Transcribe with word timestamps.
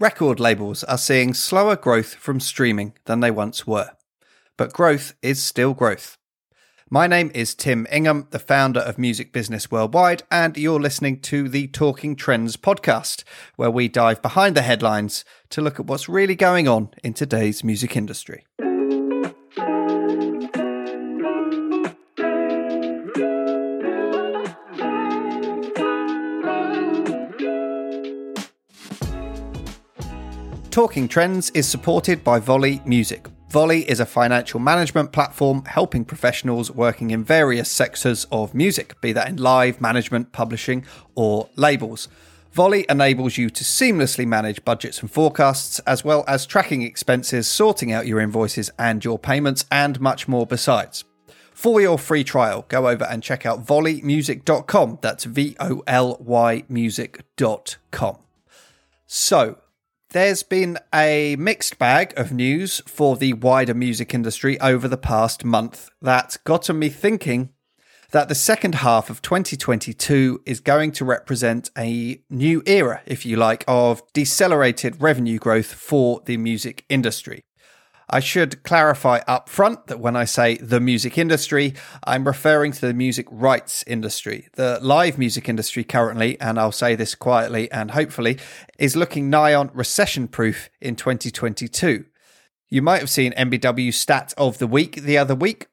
Record 0.00 0.40
labels 0.40 0.82
are 0.84 0.96
seeing 0.96 1.34
slower 1.34 1.76
growth 1.76 2.14
from 2.14 2.40
streaming 2.40 2.94
than 3.04 3.20
they 3.20 3.30
once 3.30 3.66
were. 3.66 3.90
But 4.56 4.72
growth 4.72 5.12
is 5.20 5.42
still 5.42 5.74
growth. 5.74 6.16
My 6.88 7.06
name 7.06 7.30
is 7.34 7.54
Tim 7.54 7.86
Ingham, 7.92 8.26
the 8.30 8.38
founder 8.38 8.80
of 8.80 8.96
Music 8.96 9.30
Business 9.30 9.70
Worldwide, 9.70 10.22
and 10.30 10.56
you're 10.56 10.80
listening 10.80 11.20
to 11.20 11.50
the 11.50 11.66
Talking 11.66 12.16
Trends 12.16 12.56
podcast, 12.56 13.24
where 13.56 13.70
we 13.70 13.88
dive 13.88 14.22
behind 14.22 14.56
the 14.56 14.62
headlines 14.62 15.22
to 15.50 15.60
look 15.60 15.78
at 15.78 15.84
what's 15.84 16.08
really 16.08 16.34
going 16.34 16.66
on 16.66 16.88
in 17.04 17.12
today's 17.12 17.62
music 17.62 17.94
industry. 17.94 18.46
Talking 30.70 31.08
Trends 31.08 31.50
is 31.50 31.68
supported 31.68 32.22
by 32.22 32.38
Voly 32.38 32.84
Music. 32.86 33.26
Voly 33.50 33.84
is 33.86 33.98
a 33.98 34.06
financial 34.06 34.60
management 34.60 35.10
platform 35.10 35.64
helping 35.64 36.04
professionals 36.04 36.70
working 36.70 37.10
in 37.10 37.24
various 37.24 37.68
sectors 37.68 38.24
of 38.30 38.54
music, 38.54 39.00
be 39.00 39.12
that 39.12 39.28
in 39.28 39.36
live, 39.36 39.80
management, 39.80 40.30
publishing, 40.30 40.86
or 41.16 41.48
labels. 41.56 42.06
Voly 42.54 42.88
enables 42.88 43.36
you 43.36 43.50
to 43.50 43.64
seamlessly 43.64 44.24
manage 44.24 44.64
budgets 44.64 45.00
and 45.00 45.10
forecasts, 45.10 45.80
as 45.80 46.04
well 46.04 46.22
as 46.28 46.46
tracking 46.46 46.82
expenses, 46.82 47.48
sorting 47.48 47.90
out 47.90 48.06
your 48.06 48.20
invoices 48.20 48.70
and 48.78 49.04
your 49.04 49.18
payments, 49.18 49.64
and 49.72 50.00
much 50.00 50.28
more 50.28 50.46
besides. 50.46 51.02
For 51.52 51.80
your 51.80 51.98
free 51.98 52.22
trial, 52.22 52.64
go 52.68 52.88
over 52.88 53.04
and 53.06 53.24
check 53.24 53.44
out 53.44 53.66
volymusic.com. 53.66 54.98
That's 55.02 55.24
V 55.24 55.56
O 55.58 55.82
L 55.88 56.16
Y 56.20 56.62
music.com. 56.68 58.18
So, 59.08 59.58
there's 60.12 60.42
been 60.42 60.76
a 60.92 61.36
mixed 61.36 61.78
bag 61.78 62.12
of 62.16 62.32
news 62.32 62.82
for 62.86 63.16
the 63.16 63.32
wider 63.34 63.74
music 63.74 64.12
industry 64.12 64.60
over 64.60 64.88
the 64.88 64.96
past 64.96 65.44
month 65.44 65.88
that's 66.02 66.36
gotten 66.36 66.78
me 66.78 66.88
thinking 66.88 67.50
that 68.10 68.28
the 68.28 68.34
second 68.34 68.76
half 68.76 69.08
of 69.08 69.22
2022 69.22 70.42
is 70.44 70.58
going 70.58 70.90
to 70.90 71.04
represent 71.04 71.70
a 71.78 72.20
new 72.28 72.60
era, 72.66 73.02
if 73.06 73.24
you 73.24 73.36
like, 73.36 73.64
of 73.68 74.02
decelerated 74.12 75.00
revenue 75.00 75.38
growth 75.38 75.72
for 75.72 76.20
the 76.24 76.36
music 76.36 76.84
industry. 76.88 77.40
I 78.12 78.18
should 78.18 78.64
clarify 78.64 79.20
up 79.28 79.48
front 79.48 79.86
that 79.86 80.00
when 80.00 80.16
I 80.16 80.24
say 80.24 80.56
the 80.56 80.80
music 80.80 81.16
industry, 81.16 81.74
I'm 82.02 82.26
referring 82.26 82.72
to 82.72 82.80
the 82.80 82.92
music 82.92 83.26
rights 83.30 83.84
industry. 83.86 84.48
The 84.54 84.80
live 84.82 85.16
music 85.16 85.48
industry 85.48 85.84
currently, 85.84 86.38
and 86.40 86.58
I'll 86.58 86.72
say 86.72 86.96
this 86.96 87.14
quietly 87.14 87.70
and 87.70 87.92
hopefully, 87.92 88.38
is 88.80 88.96
looking 88.96 89.30
nigh 89.30 89.54
on 89.54 89.70
recession 89.72 90.26
proof 90.26 90.70
in 90.80 90.96
2022. 90.96 92.04
You 92.68 92.82
might 92.82 92.98
have 92.98 93.10
seen 93.10 93.32
MBW 93.34 93.94
stat 93.94 94.34
of 94.36 94.58
the 94.58 94.66
week 94.66 94.96
the 94.96 95.16
other 95.16 95.36
week, 95.36 95.68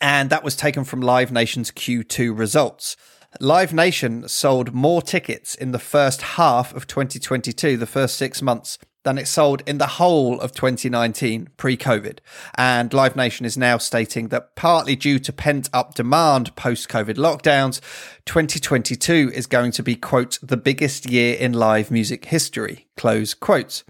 and 0.00 0.30
that 0.30 0.44
was 0.44 0.54
taken 0.54 0.84
from 0.84 1.00
Live 1.00 1.32
Nation's 1.32 1.72
Q2 1.72 2.38
results. 2.38 2.96
Live 3.40 3.72
Nation 3.72 4.28
sold 4.28 4.72
more 4.72 5.02
tickets 5.02 5.54
in 5.56 5.72
the 5.72 5.78
first 5.78 6.22
half 6.22 6.74
of 6.74 6.86
2022, 6.86 7.76
the 7.76 7.86
first 7.86 8.16
six 8.16 8.40
months, 8.40 8.78
than 9.04 9.18
it 9.18 9.26
sold 9.26 9.62
in 9.66 9.78
the 9.78 9.86
whole 9.86 10.40
of 10.40 10.52
2019 10.52 11.48
pre 11.56 11.76
COVID. 11.76 12.18
And 12.54 12.92
Live 12.92 13.16
Nation 13.16 13.46
is 13.46 13.56
now 13.56 13.78
stating 13.78 14.28
that 14.28 14.54
partly 14.56 14.96
due 14.96 15.18
to 15.20 15.32
pent 15.32 15.68
up 15.72 15.94
demand 15.94 16.54
post 16.56 16.88
COVID 16.88 17.14
lockdowns, 17.14 17.80
2022 18.26 19.32
is 19.34 19.46
going 19.46 19.72
to 19.72 19.82
be, 19.82 19.96
quote, 19.96 20.38
the 20.42 20.56
biggest 20.56 21.10
year 21.10 21.36
in 21.36 21.52
live 21.52 21.90
music 21.90 22.26
history, 22.26 22.88
close 22.96 23.34
quotes. 23.34 23.84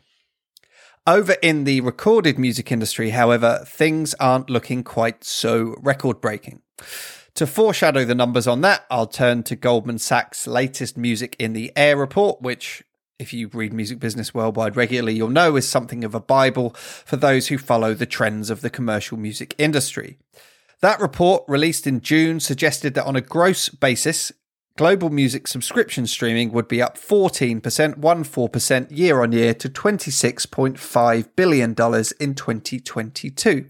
Over 1.07 1.33
in 1.43 1.65
the 1.65 1.81
recorded 1.81 2.39
music 2.39 2.71
industry, 2.71 3.11
however, 3.11 3.65
things 3.67 4.15
aren't 4.15 4.51
looking 4.51 4.85
quite 4.85 5.25
so 5.25 5.75
record 5.81 6.21
breaking. 6.21 6.63
To 7.35 7.47
foreshadow 7.47 8.05
the 8.05 8.15
numbers 8.15 8.47
on 8.47 8.61
that, 8.63 8.85
I'll 8.91 9.07
turn 9.07 9.43
to 9.45 9.57
Goldman 9.57 9.99
Sachs' 9.99 10.47
latest 10.47 10.97
Music 10.97 11.37
in 11.39 11.53
the 11.53 11.73
Air 11.75 11.97
report, 11.97 12.43
which 12.43 12.83
if 13.21 13.35
you 13.35 13.49
read 13.53 13.73
Music 13.73 14.01
Business 14.01 14.33
Worldwide 14.33 14.77
regularly, 14.77 15.15
you'll 15.15 15.29
know 15.29 15.57
is 15.57 15.69
something 15.69 16.05
of 16.05 16.15
a 16.15 16.21
Bible 16.21 16.71
for 16.71 17.17
those 17.17 17.49
who 17.49 17.59
follow 17.59 17.93
the 17.93 18.07
trends 18.07 18.49
of 18.49 18.63
the 18.63 18.71
commercial 18.71 19.19
music 19.19 19.55
industry. 19.59 20.17
That 20.81 21.01
report, 21.01 21.45
released 21.47 21.87
in 21.87 22.01
June, 22.01 22.41
suggested 22.41 22.95
that 22.95 23.05
on 23.05 23.17
a 23.17 23.21
gross 23.21 23.69
basis, 23.69 24.33
global 24.79 25.11
music 25.11 25.47
subscription 25.47 26.07
streaming 26.07 26.53
would 26.53 26.67
be 26.67 26.81
up 26.81 26.97
14%, 26.97 27.61
14% 27.61 28.87
year 28.91 29.21
on 29.21 29.33
year 29.33 29.53
to 29.53 29.69
$26.5 29.69 31.29
billion 31.37 31.71
in 31.71 32.35
2022. 32.35 33.67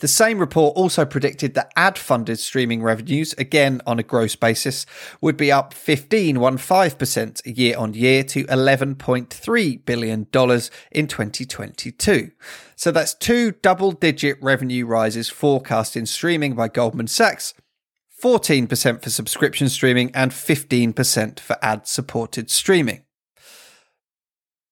The 0.00 0.08
same 0.08 0.38
report 0.38 0.76
also 0.76 1.04
predicted 1.04 1.54
that 1.54 1.72
ad 1.76 1.98
funded 1.98 2.38
streaming 2.38 2.82
revenues, 2.82 3.34
again 3.34 3.82
on 3.86 3.98
a 3.98 4.02
gross 4.02 4.34
basis, 4.34 4.86
would 5.20 5.36
be 5.36 5.52
up 5.52 5.74
15.15% 5.74 7.56
year 7.56 7.76
on 7.76 7.92
year 7.92 8.24
to 8.24 8.44
$11.3 8.44 9.84
billion 9.84 10.20
in 10.90 11.06
2022. 11.06 12.30
So 12.76 12.90
that's 12.90 13.14
two 13.14 13.52
double 13.52 13.92
digit 13.92 14.38
revenue 14.40 14.86
rises 14.86 15.28
forecast 15.28 15.96
in 15.96 16.06
streaming 16.06 16.54
by 16.54 16.68
Goldman 16.68 17.06
Sachs. 17.06 17.52
14% 18.22 19.02
for 19.02 19.10
subscription 19.10 19.68
streaming 19.68 20.10
and 20.14 20.30
15% 20.32 21.40
for 21.40 21.56
ad 21.62 21.86
supported 21.86 22.50
streaming. 22.50 23.02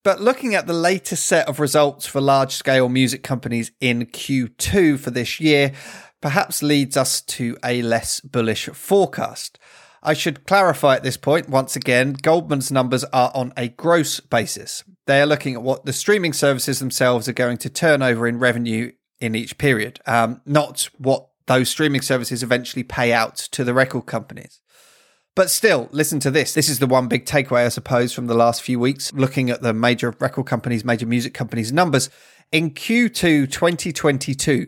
But 0.04 0.20
looking 0.20 0.54
at 0.54 0.66
the 0.66 0.72
latest 0.72 1.26
set 1.26 1.48
of 1.48 1.60
results 1.60 2.06
for 2.06 2.20
large 2.20 2.52
scale 2.52 2.88
music 2.88 3.22
companies 3.22 3.72
in 3.80 4.06
Q2 4.06 4.98
for 4.98 5.10
this 5.10 5.40
year, 5.40 5.72
perhaps 6.20 6.62
leads 6.62 6.96
us 6.96 7.20
to 7.22 7.56
a 7.64 7.82
less 7.82 8.20
bullish 8.20 8.66
forecast. 8.66 9.58
I 10.02 10.14
should 10.14 10.46
clarify 10.46 10.94
at 10.94 11.02
this 11.02 11.16
point, 11.16 11.48
once 11.48 11.74
again, 11.74 12.14
Goldman's 12.22 12.70
numbers 12.70 13.04
are 13.04 13.32
on 13.34 13.52
a 13.56 13.68
gross 13.68 14.20
basis. 14.20 14.84
They 15.06 15.20
are 15.20 15.26
looking 15.26 15.54
at 15.54 15.62
what 15.62 15.84
the 15.84 15.92
streaming 15.92 16.32
services 16.32 16.78
themselves 16.78 17.28
are 17.28 17.32
going 17.32 17.58
to 17.58 17.70
turn 17.70 18.02
over 18.02 18.28
in 18.28 18.38
revenue 18.38 18.92
in 19.20 19.34
each 19.34 19.58
period, 19.58 20.00
um, 20.06 20.40
not 20.46 20.88
what 20.98 21.28
those 21.46 21.68
streaming 21.68 22.02
services 22.02 22.42
eventually 22.42 22.84
pay 22.84 23.12
out 23.12 23.36
to 23.36 23.64
the 23.64 23.74
record 23.74 24.06
companies. 24.06 24.60
But 25.38 25.50
still, 25.50 25.88
listen 25.92 26.18
to 26.18 26.32
this. 26.32 26.52
This 26.52 26.68
is 26.68 26.80
the 26.80 26.88
one 26.88 27.06
big 27.06 27.24
takeaway, 27.24 27.64
I 27.64 27.68
suppose, 27.68 28.12
from 28.12 28.26
the 28.26 28.34
last 28.34 28.60
few 28.60 28.80
weeks, 28.80 29.12
looking 29.12 29.50
at 29.50 29.62
the 29.62 29.72
major 29.72 30.12
record 30.18 30.46
companies, 30.46 30.84
major 30.84 31.06
music 31.06 31.32
companies' 31.32 31.70
numbers. 31.70 32.10
In 32.50 32.72
Q2 32.72 33.48
2022, 33.48 34.66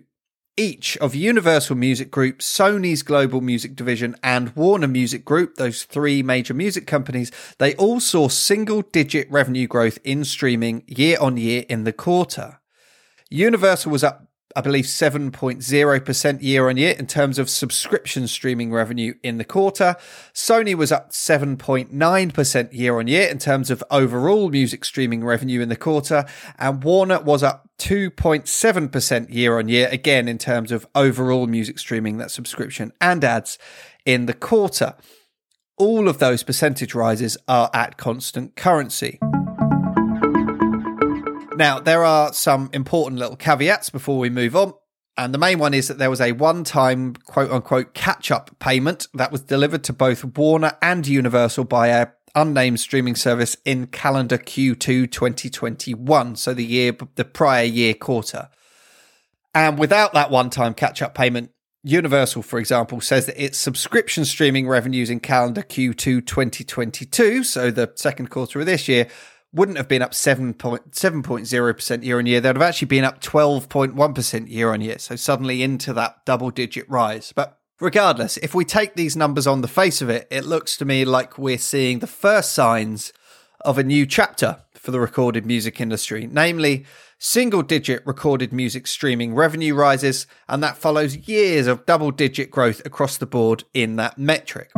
each 0.57 0.97
of 0.99 1.13
Universal 1.13 1.75
Music 1.75 2.13
Group, 2.13 2.39
Sony's 2.39 3.03
global 3.03 3.41
music 3.41 3.75
division, 3.75 4.15
and 4.23 4.55
Warner 4.55 4.87
Music 4.87 5.25
Group, 5.25 5.57
those 5.57 5.83
three 5.83 6.23
major 6.23 6.55
music 6.55 6.87
companies, 6.87 7.33
they 7.59 7.75
all 7.75 7.99
saw 7.99 8.29
single 8.29 8.83
digit 8.83 9.29
revenue 9.29 9.67
growth 9.67 9.99
in 10.05 10.25
streaming 10.25 10.85
year 10.87 11.19
on 11.21 11.37
year 11.37 11.65
in 11.69 11.83
the 11.83 11.93
quarter. 11.93 12.61
Universal 13.29 13.91
was 13.91 14.05
up 14.05 14.30
I 14.57 14.63
believe 14.63 14.87
7.0% 14.87 16.43
year 16.43 16.69
on 16.69 16.77
year 16.77 16.95
in 16.99 17.07
terms 17.07 17.39
of 17.39 17.49
subscription 17.49 18.27
streaming 18.27 18.73
revenue 18.73 19.15
in 19.23 19.39
the 19.39 19.45
quarter. 19.45 19.97
Sony 20.35 20.75
was 20.75 20.91
up 20.91 21.11
7.9% 21.11 22.73
year 22.73 22.99
on 22.99 23.07
year 23.07 23.29
in 23.29 23.39
terms 23.39 23.71
of 23.71 23.85
overall 23.91 24.49
music 24.51 24.85
streaming 24.85 25.25
revenue 25.25 25.61
in 25.61 25.69
the 25.69 25.77
quarter. 25.77 26.25
And 26.59 26.83
Warner 26.83 27.21
was 27.21 27.45
up 27.45 27.69
2.7% 27.79 29.33
year 29.33 29.59
on 29.59 29.69
year, 29.69 29.89
again 29.91 30.27
in 30.27 30.39
terms 30.39 30.73
of 30.73 30.87
overall 30.95 31.47
music 31.47 31.79
streaming, 31.79 32.19
that 32.19 32.31
subscription 32.31 32.93
and 33.01 33.23
ads 33.23 33.57
in 34.05 34.27
the 34.27 34.35
quarter. 34.35 34.97
All 35.77 36.09
of 36.09 36.19
those 36.19 36.43
percentage 36.43 36.95
rises 36.95 37.39
are 37.47 37.71
at 37.73 37.97
constant 37.97 38.57
currency. 38.57 39.19
Now, 41.61 41.79
there 41.79 42.07
are 42.07 42.33
some 42.33 42.71
important 42.73 43.19
little 43.19 43.37
caveats 43.37 43.91
before 43.91 44.19
we 44.19 44.31
move 44.31 44.57
on. 44.57 44.73
And 45.19 45.35
the 45.35 45.39
main 45.39 45.59
one 45.59 45.75
is 45.75 45.89
that 45.89 45.99
there 45.99 46.09
was 46.09 46.23
a 46.23 46.33
one 46.33 46.65
time 46.65 47.13
quote 47.27 47.51
unquote 47.51 47.93
catch 47.93 48.31
up 48.31 48.59
payment 48.59 49.09
that 49.13 49.31
was 49.31 49.43
delivered 49.43 49.85
to 49.85 49.93
both 49.93 50.25
Warner 50.25 50.73
and 50.81 51.07
Universal 51.07 51.65
by 51.65 51.89
a 51.89 52.07
unnamed 52.35 52.81
streaming 52.81 53.15
service 53.15 53.59
in 53.67 53.89
calendar 53.89 54.39
Q2 54.39 55.11
2021. 55.11 56.37
So 56.37 56.55
the 56.55 56.65
year, 56.65 56.97
the 57.17 57.27
prior 57.27 57.65
year 57.65 57.93
quarter. 57.93 58.49
And 59.55 59.79
without 59.79 60.15
that 60.15 60.31
one 60.31 60.49
time 60.49 60.73
catch 60.73 61.03
up 61.03 61.15
payment, 61.15 61.51
Universal, 61.83 62.41
for 62.41 62.59
example, 62.59 63.03
says 63.03 63.27
that 63.27 63.43
its 63.43 63.59
subscription 63.59 64.25
streaming 64.25 64.67
revenues 64.67 65.11
in 65.11 65.21
calendar 65.21 65.63
Q2 65.63 66.27
2022, 66.27 67.45
so 67.45 67.71
the 67.71 67.93
second 67.97 68.31
quarter 68.31 68.61
of 68.61 68.67
this 68.67 68.89
year, 68.89 69.09
wouldn't 69.53 69.79
have 69.79 69.89
been 69.89 70.03
up 70.03 70.13
7.0% 70.13 72.05
year 72.05 72.19
on 72.19 72.27
year. 72.27 72.41
They'd 72.41 72.49
have 72.57 72.63
actually 72.63 72.87
been 72.87 73.05
up 73.05 73.21
12.1% 73.21 74.51
year 74.51 74.73
on 74.73 74.81
year. 74.81 74.99
So 74.99 75.17
suddenly 75.17 75.63
into 75.63 75.93
that 75.95 76.25
double 76.25 76.51
digit 76.51 76.89
rise. 76.89 77.33
But 77.35 77.59
regardless, 77.81 78.37
if 78.39 78.55
we 78.55 78.65
take 78.65 78.95
these 78.95 79.17
numbers 79.17 79.47
on 79.47 79.61
the 79.61 79.69
face 79.69 80.01
of 80.01 80.09
it, 80.09 80.29
it 80.31 80.45
looks 80.45 80.77
to 80.77 80.85
me 80.85 81.05
like 81.05 81.37
we're 81.39 81.59
seeing 81.59 81.99
the 81.99 82.07
first 82.07 82.53
signs 82.53 83.13
of 83.63 83.77
a 83.77 83.85
new 83.85 84.07
chapter 84.07 84.59
for 84.75 84.91
the 84.93 85.01
recorded 85.01 85.45
music 85.45 85.81
industry, 85.81 86.29
namely 86.31 86.87
single 87.19 87.63
digit 87.63 88.03
recorded 88.07 88.53
music 88.53 88.87
streaming 88.87 89.35
revenue 89.35 89.75
rises, 89.75 90.27
and 90.49 90.63
that 90.63 90.79
follows 90.79 91.29
years 91.29 91.67
of 91.67 91.85
double 91.85 92.11
digit 92.11 92.51
growth 92.51 92.81
across 92.87 93.19
the 93.19 93.27
board 93.27 93.65
in 93.75 93.97
that 93.97 94.17
metric. 94.17 94.71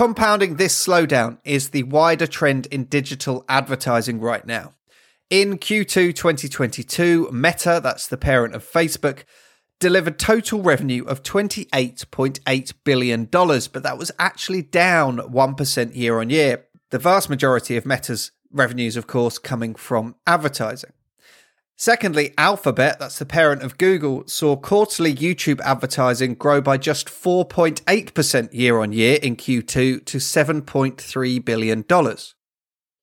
Compounding 0.00 0.56
this 0.56 0.86
slowdown 0.86 1.36
is 1.44 1.68
the 1.68 1.82
wider 1.82 2.26
trend 2.26 2.64
in 2.68 2.84
digital 2.84 3.44
advertising 3.50 4.18
right 4.18 4.46
now. 4.46 4.72
In 5.28 5.58
Q2 5.58 6.14
2022, 6.14 7.28
Meta, 7.30 7.80
that's 7.82 8.06
the 8.06 8.16
parent 8.16 8.54
of 8.54 8.64
Facebook, 8.64 9.24
delivered 9.78 10.18
total 10.18 10.62
revenue 10.62 11.04
of 11.04 11.22
$28.8 11.22 12.72
billion, 12.82 13.24
but 13.26 13.82
that 13.82 13.98
was 13.98 14.10
actually 14.18 14.62
down 14.62 15.18
1% 15.18 15.94
year 15.94 16.18
on 16.18 16.30
year. 16.30 16.64
The 16.88 16.98
vast 16.98 17.28
majority 17.28 17.76
of 17.76 17.84
Meta's 17.84 18.32
revenues, 18.50 18.96
of 18.96 19.06
course, 19.06 19.38
coming 19.38 19.74
from 19.74 20.16
advertising. 20.26 20.94
Secondly, 21.80 22.34
Alphabet, 22.36 22.98
that's 22.98 23.18
the 23.18 23.24
parent 23.24 23.62
of 23.62 23.78
Google, 23.78 24.22
saw 24.26 24.54
quarterly 24.54 25.14
YouTube 25.14 25.62
advertising 25.62 26.34
grow 26.34 26.60
by 26.60 26.76
just 26.76 27.08
4.8% 27.08 28.52
year 28.52 28.80
on 28.80 28.92
year 28.92 29.18
in 29.22 29.34
Q2 29.34 30.04
to 30.04 30.18
$7.3 30.18 31.42
billion. 31.42 31.82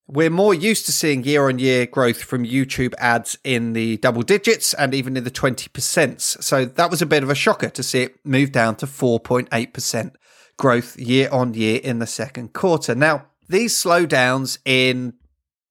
We're 0.07 0.29
more 0.29 0.53
used 0.53 0.85
to 0.85 0.91
seeing 0.91 1.23
year 1.23 1.49
on 1.49 1.57
year 1.57 1.87
growth 1.87 2.21
from 2.21 2.45
YouTube 2.45 2.93
ads 2.99 3.35
in 3.43 3.73
the 3.73 3.97
double 3.97 4.21
digits 4.21 4.75
and 4.75 4.93
even 4.93 5.17
in 5.17 5.23
the 5.23 5.31
20%. 5.31 6.21
So 6.21 6.65
that 6.65 6.91
was 6.91 7.01
a 7.01 7.07
bit 7.07 7.23
of 7.23 7.31
a 7.31 7.35
shocker 7.35 7.69
to 7.69 7.81
see 7.81 8.03
it 8.03 8.23
move 8.23 8.51
down 8.51 8.75
to 8.75 8.85
4.8% 8.85 10.11
growth 10.59 10.99
year 10.99 11.29
on 11.31 11.55
year 11.55 11.81
in 11.83 11.97
the 11.97 12.05
second 12.05 12.53
quarter. 12.53 12.93
Now, 12.93 13.25
these 13.49 13.73
slowdowns 13.73 14.59
in 14.65 15.15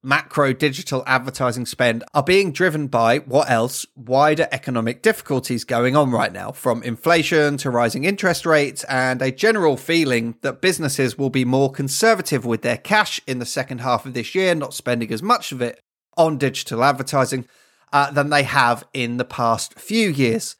macro 0.03 0.53
digital 0.53 1.03
advertising 1.05 1.65
spend 1.65 2.03
are 2.13 2.23
being 2.23 2.51
driven 2.51 2.87
by 2.87 3.19
what 3.19 3.49
else? 3.49 3.85
Wider 3.95 4.47
economic 4.51 5.01
difficulties 5.01 5.63
going 5.63 5.95
on 5.95 6.11
right 6.11 6.31
now, 6.31 6.51
from 6.51 6.83
inflation 6.83 7.57
to 7.57 7.69
rising 7.69 8.03
interest 8.03 8.45
rates, 8.45 8.83
and 8.85 9.21
a 9.21 9.31
general 9.31 9.77
feeling 9.77 10.35
that 10.41 10.61
businesses 10.61 11.17
will 11.17 11.29
be 11.29 11.45
more 11.45 11.71
conservative 11.71 12.45
with 12.45 12.61
their 12.61 12.77
cash 12.77 13.19
in 13.27 13.39
the 13.39 13.45
second 13.45 13.81
half 13.81 14.05
of 14.05 14.13
this 14.13 14.35
year, 14.35 14.55
not 14.55 14.73
spending 14.73 15.11
as 15.11 15.23
much 15.23 15.51
of 15.51 15.61
it 15.61 15.81
on 16.15 16.37
digital 16.37 16.83
advertising 16.83 17.47
uh, 17.93 18.11
than 18.11 18.29
they 18.29 18.43
have 18.43 18.83
in 18.93 19.17
the 19.17 19.25
past 19.25 19.79
few 19.79 20.09
years. 20.09 20.55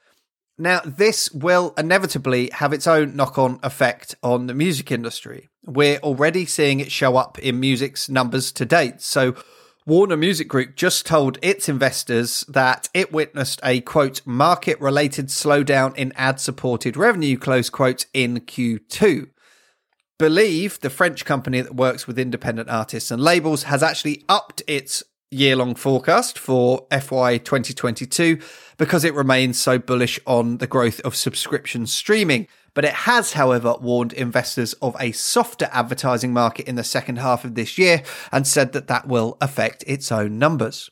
Now, 0.60 0.82
this 0.84 1.32
will 1.32 1.74
inevitably 1.78 2.50
have 2.54 2.74
its 2.74 2.88
own 2.88 3.16
knock 3.16 3.38
on 3.38 3.60
effect 3.62 4.16
on 4.24 4.48
the 4.48 4.56
music 4.56 4.92
industry. 4.92 5.50
We're 5.64 6.00
already 6.00 6.46
seeing 6.46 6.80
it 6.80 6.92
show 6.92 7.16
up 7.16 7.38
in 7.40 7.60
music's 7.60 8.10
numbers 8.10 8.52
to 8.54 8.66
date. 8.66 9.02
So, 9.02 9.36
Warner 9.86 10.18
Music 10.18 10.50
Group 10.50 10.76
just 10.76 11.06
told 11.06 11.38
its 11.42 11.70
investors 11.70 12.44
that 12.50 12.90
it 12.94 13.14
witnessed 13.14 13.62
a 13.64 13.82
quote 13.82 14.22
market 14.26 14.82
related 14.82 15.28
slowdown 15.28 15.96
in 15.96 16.12
ad 16.16 16.42
supported 16.42 16.98
revenue 16.98 17.38
close 17.38 17.70
quote 17.70 18.06
in 18.14 18.40
Q2. 18.40 19.30
Believe, 20.20 20.80
the 20.82 20.90
French 20.90 21.24
company 21.24 21.62
that 21.62 21.76
works 21.76 22.08
with 22.08 22.18
independent 22.18 22.70
artists 22.70 23.12
and 23.12 23.22
labels, 23.22 23.64
has 23.64 23.84
actually 23.84 24.26
upped 24.28 24.64
its 24.68 25.04
year 25.30 25.56
long 25.58 25.76
forecast 25.76 26.40
for 26.40 26.88
FY 26.90 27.38
2022 27.40 28.40
because 28.78 29.04
it 29.04 29.14
remains 29.14 29.60
so 29.60 29.78
bullish 29.78 30.20
on 30.26 30.60
the 30.60 30.68
growth 30.68 31.02
of 31.02 31.16
subscription 31.16 31.86
streaming. 31.86 32.48
But 32.74 32.86
it 32.86 32.94
has, 32.94 33.34
however, 33.34 33.76
warned 33.82 34.14
investors 34.14 34.74
of 34.82 34.96
a 35.00 35.12
softer 35.12 35.68
advertising 35.72 36.32
market 36.32 36.68
in 36.68 36.76
the 36.76 36.84
second 36.84 37.18
half 37.18 37.44
of 37.44 37.56
this 37.56 37.78
year 37.78 38.04
and 38.32 38.48
said 38.48 38.72
that 38.74 38.88
that 38.88 39.08
will 39.08 39.38
affect 39.42 39.84
its 39.88 40.12
own 40.12 40.38
numbers. 40.38 40.90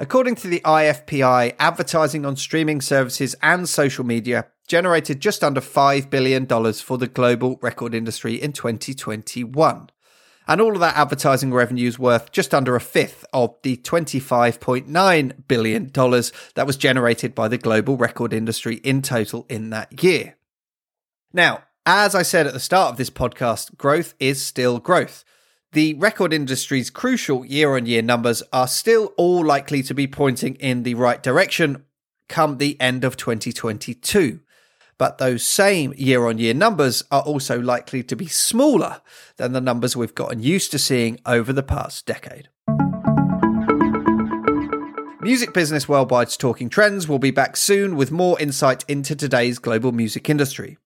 According 0.00 0.36
to 0.36 0.48
the 0.48 0.60
IFPI, 0.60 1.56
advertising 1.58 2.24
on 2.24 2.36
streaming 2.36 2.80
services 2.80 3.36
and 3.42 3.68
social 3.68 4.04
media 4.04 4.46
generated 4.66 5.20
just 5.20 5.44
under 5.44 5.60
$5 5.60 6.08
billion 6.08 6.46
for 6.46 6.98
the 6.98 7.08
global 7.08 7.58
record 7.60 7.94
industry 7.94 8.34
in 8.34 8.52
2021. 8.52 9.90
And 10.48 10.62
all 10.62 10.72
of 10.72 10.80
that 10.80 10.96
advertising 10.96 11.52
revenue 11.52 11.86
is 11.86 11.98
worth 11.98 12.32
just 12.32 12.54
under 12.54 12.74
a 12.74 12.80
fifth 12.80 13.26
of 13.34 13.54
the 13.62 13.76
$25.9 13.76 15.32
billion 15.46 15.90
that 15.92 16.66
was 16.66 16.76
generated 16.78 17.34
by 17.34 17.48
the 17.48 17.58
global 17.58 17.98
record 17.98 18.32
industry 18.32 18.76
in 18.76 19.02
total 19.02 19.44
in 19.50 19.68
that 19.70 20.02
year. 20.02 20.36
Now, 21.34 21.64
as 21.84 22.14
I 22.14 22.22
said 22.22 22.46
at 22.46 22.54
the 22.54 22.60
start 22.60 22.92
of 22.92 22.96
this 22.96 23.10
podcast, 23.10 23.76
growth 23.76 24.14
is 24.18 24.44
still 24.44 24.78
growth. 24.78 25.22
The 25.72 25.92
record 25.94 26.32
industry's 26.32 26.88
crucial 26.88 27.44
year 27.44 27.76
on 27.76 27.84
year 27.84 28.00
numbers 28.00 28.42
are 28.50 28.66
still 28.66 29.12
all 29.18 29.44
likely 29.44 29.82
to 29.82 29.94
be 29.94 30.06
pointing 30.06 30.54
in 30.54 30.82
the 30.82 30.94
right 30.94 31.22
direction 31.22 31.84
come 32.30 32.56
the 32.56 32.80
end 32.80 33.04
of 33.04 33.18
2022 33.18 34.40
but 34.98 35.18
those 35.18 35.46
same 35.46 35.94
year 35.96 36.26
on 36.26 36.38
year 36.38 36.52
numbers 36.54 37.04
are 37.10 37.22
also 37.22 37.60
likely 37.60 38.02
to 38.02 38.16
be 38.16 38.26
smaller 38.26 39.00
than 39.36 39.52
the 39.52 39.60
numbers 39.60 39.96
we've 39.96 40.14
gotten 40.14 40.42
used 40.42 40.70
to 40.72 40.78
seeing 40.78 41.18
over 41.24 41.52
the 41.52 41.62
past 41.62 42.04
decade. 42.04 42.48
Music 45.20 45.52
Business 45.52 45.86
Worldwide's 45.86 46.36
Talking 46.36 46.68
Trends 46.68 47.06
will 47.08 47.18
be 47.18 47.30
back 47.30 47.56
soon 47.56 47.96
with 47.96 48.10
more 48.10 48.40
insight 48.40 48.84
into 48.88 49.14
today's 49.14 49.58
global 49.58 49.92
music 49.92 50.30
industry. 50.30 50.78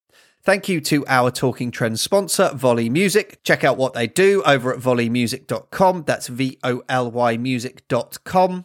Thank 0.44 0.68
you 0.68 0.80
to 0.80 1.06
our 1.06 1.30
Talking 1.30 1.70
Trends 1.70 2.00
sponsor, 2.00 2.48
Voly 2.48 2.90
Music. 2.90 3.44
Check 3.44 3.62
out 3.62 3.76
what 3.76 3.94
they 3.94 4.08
do 4.08 4.42
over 4.44 4.74
at 4.74 4.80
volymusic.com. 4.80 6.02
That's 6.04 6.26
V 6.26 6.58
O 6.64 6.82
L 6.88 7.10
Y 7.12 7.36
music.com. 7.36 8.64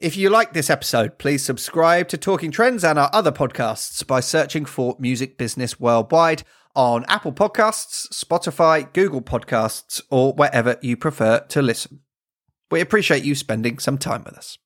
If 0.00 0.16
you 0.16 0.30
like 0.30 0.52
this 0.52 0.70
episode, 0.70 1.18
please 1.18 1.44
subscribe 1.44 2.06
to 2.08 2.16
Talking 2.16 2.52
Trends 2.52 2.84
and 2.84 3.00
our 3.00 3.10
other 3.12 3.32
podcasts 3.32 4.06
by 4.06 4.20
searching 4.20 4.64
for 4.64 4.94
Music 5.00 5.36
Business 5.36 5.80
Worldwide 5.80 6.44
on 6.76 7.04
Apple 7.08 7.32
Podcasts, 7.32 8.06
Spotify, 8.12 8.92
Google 8.92 9.22
Podcasts, 9.22 10.00
or 10.08 10.34
wherever 10.34 10.76
you 10.82 10.96
prefer 10.96 11.40
to 11.48 11.62
listen. 11.62 11.98
We 12.70 12.80
appreciate 12.80 13.24
you 13.24 13.34
spending 13.34 13.80
some 13.80 13.98
time 13.98 14.22
with 14.22 14.34
us. 14.34 14.56